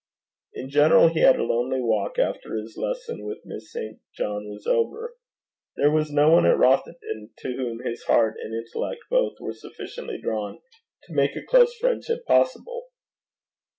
In 0.55 0.71
general 0.71 1.09
he 1.09 1.19
had 1.21 1.35
a 1.35 1.43
lonely 1.43 1.79
walk 1.79 2.17
after 2.17 2.55
his 2.55 2.75
lesson 2.75 3.23
with 3.23 3.45
Miss 3.45 3.71
St. 3.71 3.99
John 4.17 4.49
was 4.49 4.65
over: 4.65 5.13
there 5.75 5.91
was 5.91 6.11
no 6.11 6.31
one 6.31 6.43
at 6.47 6.57
Rothieden 6.57 7.29
to 7.37 7.49
whom 7.55 7.83
his 7.83 8.01
heart 8.05 8.35
and 8.43 8.51
intellect 8.51 9.01
both 9.11 9.35
were 9.39 9.53
sufficiently 9.53 10.19
drawn 10.19 10.59
to 11.03 11.13
make 11.13 11.35
a 11.35 11.45
close 11.45 11.75
friendship 11.75 12.25
possible. 12.25 12.87